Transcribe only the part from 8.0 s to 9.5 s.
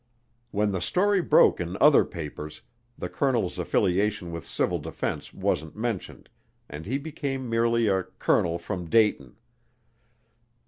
colonel from Dayton."